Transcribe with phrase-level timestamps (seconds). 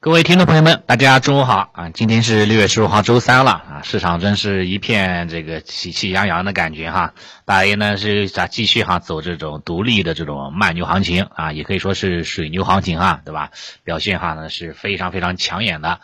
[0.00, 1.90] 各位听众朋友们，大家中午好啊！
[1.90, 3.82] 今天是六月十五号，周三了啊！
[3.82, 7.14] 市场真是一片这个喜气洋洋的感觉哈。
[7.44, 13.50] 大 A 呢是咋继续哈走这种独立的这种慢牛行情啊，也可以说是水牛行情哈，对吧？
[13.82, 15.98] 表现哈呢是非常非常抢眼的。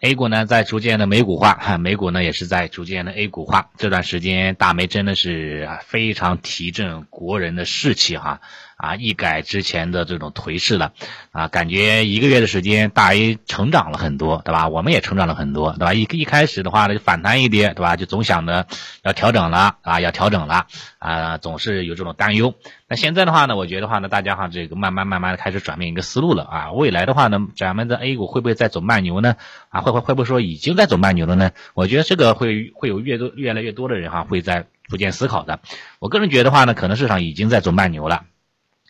[0.00, 3.68] A 股呢在逐渐的美股化，哈，美股呢也是在逐渐的 A 股化。
[3.76, 8.40] 这段时间大梅真的是非常提振国人的士气哈。
[8.78, 10.92] 啊，一改之前的这种颓势了，
[11.32, 14.68] 啊，感觉一个月的时间，大 A 成长了很多，对吧？
[14.68, 15.92] 我们也成长了很多，对吧？
[15.92, 17.96] 一一开始的话呢，就反弹一跌，对吧？
[17.96, 18.66] 就总想着
[19.02, 20.64] 要调整了，啊，要调整了，
[20.98, 22.54] 啊，总是有这种担忧。
[22.88, 26.72] 那现在的话呢，我觉得话呢，大家哈这个慢慢慢慢的开始转变一个思路了啊。
[26.72, 29.36] 未来的话呢，咱们的 A 股会不会再走慢牛呢？
[29.68, 31.50] 啊，会会会不会说已经在走慢牛了呢？
[31.74, 35.60] 我觉得这个会会有越多越来越多的人哈会在逐渐思考的。
[35.98, 38.24] 我个人觉得话呢，可能市场已经在走慢牛了。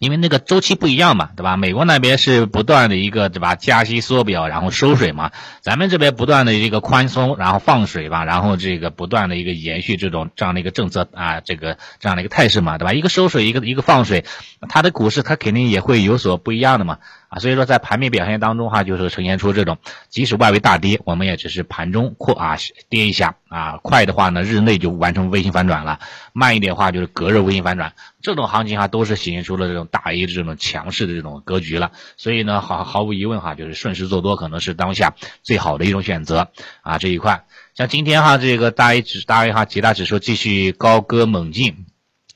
[0.01, 1.59] 因为那个周期不一样嘛，对吧？
[1.59, 5.31] 美国那边是不断的一个对吧，加息缩表，然后收水嘛。
[5.61, 12.95] 咱们这边不断的一个宽松，然后放水吧，然后这个不断的一个延续这种这样的一个政策啊，这个这样的一个态势嘛，对吧？
[12.95, 14.25] 一个收水，一个一个放水，
[14.71, 16.97] 它的股市它肯定也会有所不一样的嘛。
[17.29, 22.57] 啊，所以说在盘面表现当中哈，就是呈现出这种，即使外围大跌，我们也只是盘中扩啊
[22.89, 26.01] 跌一下啊，快的话呢，日内就完成微型反转了，
[26.33, 36.51] 慢一点的话就是隔日微型反转，这种行情哈都是显现出了这种大 A 的这种强势的这种格局了，所以呢，毫毫无疑问哈，就是顺势做多可能是当下最好的一种选择。
[36.83, 41.87] 啊这一块，像今天哈这个大 A 指大 A 哈几大指数继续高歌猛进。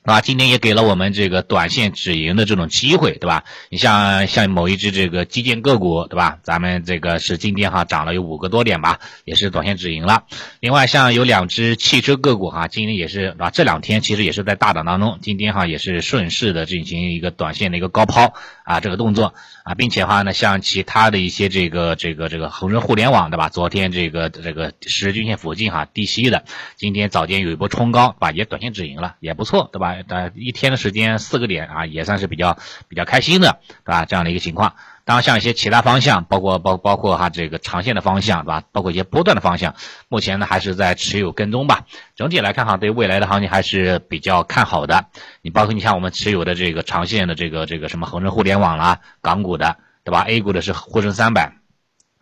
[0.05, 0.21] 是吧？
[0.21, 3.43] 今天也给了我们这个短线止盈的这种机会，对吧？
[3.71, 6.37] 你像像某一只这个基建个股，对吧？
[6.43, 10.25] 咱们这个是今天哈涨了有五个多点吧，也是短线止盈了。
[10.59, 23.49] 另外像有两只汽车个股哈，今天也是啊，这两天其实也是在大涨当中，今天哈也是顺势的进行一个短线的一个高抛啊这个动作啊，并且话呢，像其他的一些这个这个这个恒生互联网，对吧？
[23.49, 26.43] 昨天这个这个十日均线附近哈低吸的，
[26.75, 28.35] 今天早间有一波冲高，把？
[28.35, 29.94] 也短线止盈了，也不错，对吧？
[30.07, 32.57] 呃，一天的时间四个点啊，也算是比较
[32.87, 34.05] 比较开心的，对吧？
[34.05, 34.75] 这样的一个情况。
[35.05, 38.63] 当然，像一些其他方向，包括包包括哈这个长线的方向，对吧？
[38.71, 39.75] 包括一些波段的方向，
[40.09, 41.85] 目前呢还是在持有跟踪吧。
[42.15, 45.05] 整体来看哈，对未来的行情还是比较看好的。
[45.43, 51.64] 你包括你像我们持有的这个长线的这个这个什么恒生互联网啦，港股的，对吧？A 股的是沪深三百。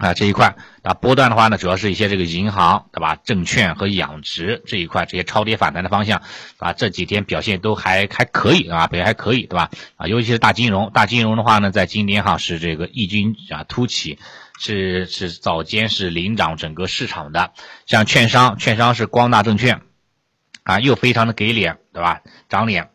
[0.04, 3.16] 啊，这一块啊，波段的话呢，主要是一些这个银行，对吧？
[3.16, 6.22] 证券和养殖这一块，这些超跌反弹的方向，
[6.58, 9.72] 啊，这几天表现都还还可以啊，表现还可以，对吧？
[9.96, 14.20] 啊，尤其是大金融，大金融的话呢，在今天哈是这个异军啊突起，
[14.60, 17.54] 是是早间是领涨整个市场的，
[17.86, 19.80] 像券商，券商是光大证券，
[20.64, 22.24] 啊，又非常的给脸，对吧？
[22.50, 22.90] 涨脸，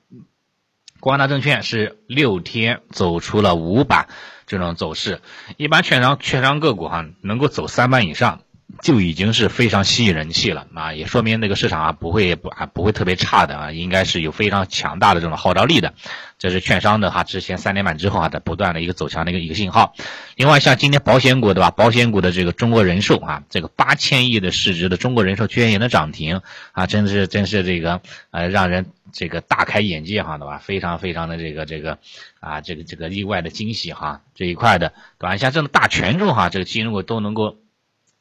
[1.01, 4.09] 光大证券是六天走出了五板。
[4.49, 5.21] 这种走势，
[5.59, 8.41] 一般券商券商个股哈能够走三板以上，
[8.83, 15.95] 就已经是非常吸引人气了啊，也说明那个市场啊不会不啊不会特别差的啊，应该是有非常强大的这种号召力的。
[16.39, 19.95] 这是券商的哈，之前三连板之后啊的不断的一个走强的一个一个信号。
[20.37, 21.71] 另外像今天保险股对吧？
[21.71, 26.43] 保险股的这个中国人寿啊，这个八千亿的市值的中国人寿居然也能涨停
[26.73, 28.01] 啊，真的是真是这个
[28.31, 30.59] 呃让人这个大开眼界哈，对吧？
[30.59, 31.99] 非常非常的这个这个。
[32.41, 35.37] 啊，这个这个意外的惊喜哈，这一块的，对吧？
[35.37, 37.57] 像这种大权重哈，这个金融股都能够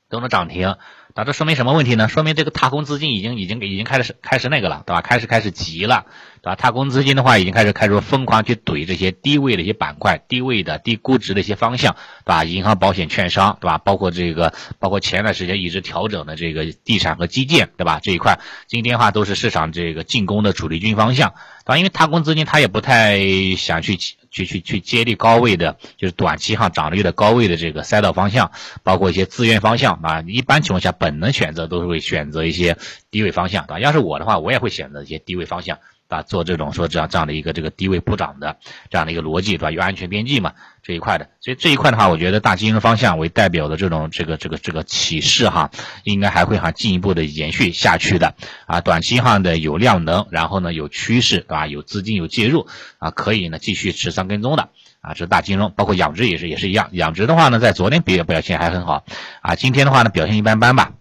[0.09, 0.75] 都能涨停。
[1.15, 2.07] 那这说明什么问题呢？
[2.09, 5.01] 说明这个踏空资金已经已经已经开始开始那个了，对吧？
[5.01, 6.05] 开始开始急了，
[6.43, 6.55] 对吧？
[6.55, 12.43] 踏空资金的话，已经开始开始疯狂去怼这些低位的一些板块、低位的低估值的一些方向，对吧？
[12.43, 13.79] 银行、保险、券商，对吧？
[13.79, 17.99] 包括这个，包括前段时间一直调整的这个地产和基建，对吧？
[18.01, 21.33] 这一块今天的话都是市场这个进攻的主力军方向，
[21.65, 21.77] 对吧？
[21.77, 23.19] 因为踏空资金他也不太
[23.57, 23.97] 想去。
[24.29, 28.51] 去去去接力高位的，就是短期哈涨得有点高位的这个赛道方向，
[28.83, 32.77] 包括一些资源方向啊，一般情况下本能选择都是会选择一些
[33.11, 33.79] 低位方向，对吧？
[33.79, 35.79] 要是我的话，我也会选择一些低位方向。
[36.09, 38.59] 啊，做这种说这样这样的一个这个低位补涨的
[38.89, 39.71] 这样的一个逻辑，对吧？
[39.71, 45.69] 有安全边际嘛这一块的，所以这一块的话，我觉得大金融方向为代表的这种这个这个这个启示哈，
[46.05, 48.35] 应该还会哈进一步的延续下去的
[48.67, 48.79] 啊。
[48.79, 51.67] 短期哈的有量能，然后呢有趋势，对吧？
[51.67, 52.67] 有资金有介入
[52.99, 54.69] 啊，可以呢继续持仓跟踪的
[55.07, 55.13] 啊。
[55.13, 56.89] 这是大金融，包括养殖也是也是一样。
[56.91, 59.05] 养殖的话呢，在昨天表表现还很好
[59.41, 60.91] 啊，今天的话呢表现一般般吧。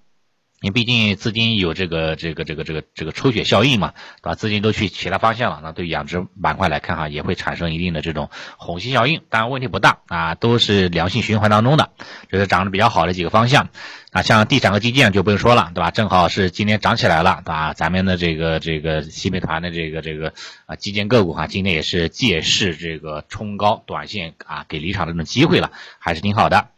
[0.67, 4.35] 因为毕竟资金有这个这个这个这个这个抽血效应嘛，对吧？
[4.35, 11.91] 资金都去其他方向了，那对养殖板块来看哈，也会产生一定的这种虹吸效应，当然问题不大啊，都是良性循环当中的，
[12.29, 13.69] 这是涨得比较好的几个方向
[14.11, 14.23] 啊。
[14.23, 15.93] 像地产和基建就不用说了，对吧？
[15.93, 17.73] 正好是今天涨起来了，对吧？
[17.73, 20.33] 咱们的这个这个新美团的这个这个
[20.67, 25.71] 啊基建个股哈，今天也是借势这个冲高短线啊，给离场的这种机会了，
[26.01, 26.71] 还是挺好的。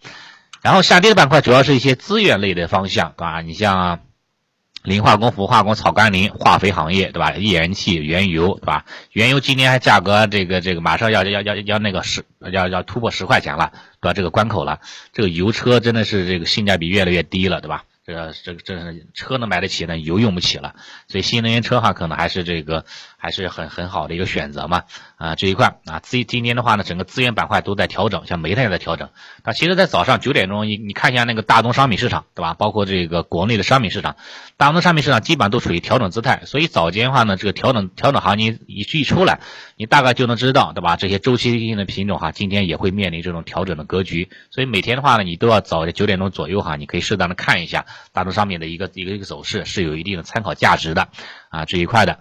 [0.62, 3.40] 然后下跌的板块主要是一些资源类的方向，对吧？
[3.40, 4.00] 你像
[4.82, 7.32] 磷化工、氟化工、草甘膦、化肥行业，对吧？
[7.32, 8.84] 页岩气、原油，对吧？
[9.12, 14.14] 原油今年还价格这个这个马上要要要要那个十要要突破十块钱了，对吧？
[14.14, 14.80] 这个关口了，
[15.12, 17.84] 这个油车真的是这个性价比越来越低了，对吧？
[18.06, 20.76] 这个这个这是车能买得起，那油用不起了，
[21.08, 22.86] 所以新能源车哈可能还是这个
[23.20, 24.84] 还是很很好的一个选择嘛
[25.16, 29.10] 啊这一块啊资今天的话呢，整个资源板块都在调整，像煤炭也在调整。
[29.44, 32.54] 那其实，在早上九点钟，你你看一下那个大宗商品市场，对吧？
[32.54, 34.16] 包括这个国内的商品市场，
[34.56, 36.42] 大宗商品市场基本上都处于调整姿态。
[36.46, 39.40] 所以早间的话呢，这个调整调整行情一一出来，
[39.76, 40.96] 你大概就能知道，对吧？
[40.96, 44.30] 这些周期性的品种哈，今天也会面临这种调整的格局。
[44.50, 47.86] 所以每天的话呢，你都要早九点钟左右哈，你可以适当的看一下。
[48.12, 51.08] 大宗商品的一个一个一个走势是有一定的参考价值的
[51.48, 52.20] 啊这一块的，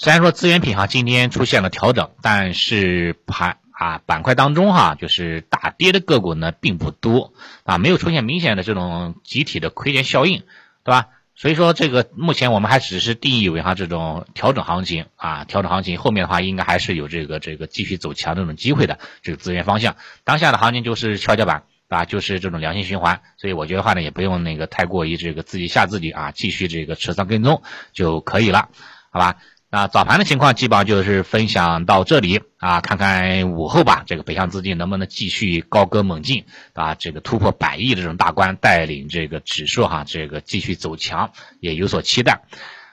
[0.00, 7.32] 虽然说资源品哈今天出现了调整，但是盘啊板块当中哈就是大跌的个股呢并不多
[7.64, 10.44] 啊，没有出现明显的这种集体的亏钱效应，
[10.84, 11.08] 对吧？
[11.34, 21.64] 所以说这个目前我们还只是定义为哈这种调整行情啊，调整行情后面的话应该还是有这个这个继续走强这种机会的这个资源方向，当下的行情就是跷跷板。
[21.88, 27.62] 啊，就是这种良性循环，所以我觉得话呢，也不用那个太过于这个自己吓自己啊，继续这个持仓跟踪
[27.94, 28.68] 就可以了，
[29.10, 29.36] 好吧？
[29.70, 36.94] 那早盘的情况基本上就是分享到这里啊，看看午后吧，这个北向资金能不能继续高歌猛进啊？
[36.94, 42.44] 这个突破百亿的这种大关，带领这个指数哈，这个继续走强，也有所期待。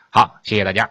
[0.10, 0.90] 好，谢谢大家。